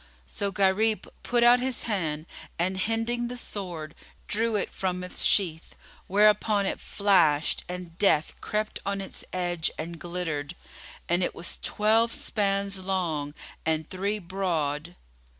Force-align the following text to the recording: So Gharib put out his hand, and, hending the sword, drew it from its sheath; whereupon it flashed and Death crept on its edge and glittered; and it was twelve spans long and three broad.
So 0.25 0.51
Gharib 0.51 1.05
put 1.21 1.43
out 1.43 1.59
his 1.59 1.83
hand, 1.83 2.25
and, 2.57 2.77
hending 2.79 3.27
the 3.27 3.37
sword, 3.37 3.93
drew 4.27 4.55
it 4.55 4.71
from 4.71 5.03
its 5.03 5.23
sheath; 5.23 5.75
whereupon 6.07 6.65
it 6.65 6.79
flashed 6.79 7.63
and 7.69 7.95
Death 7.99 8.33
crept 8.41 8.79
on 8.83 8.99
its 8.99 9.23
edge 9.31 9.69
and 9.77 9.99
glittered; 9.99 10.55
and 11.07 11.23
it 11.23 11.35
was 11.35 11.59
twelve 11.61 12.11
spans 12.11 12.83
long 12.83 13.35
and 13.63 13.91
three 13.91 14.17
broad. 14.17 14.95